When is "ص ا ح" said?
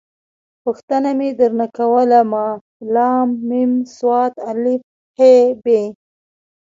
3.95-5.17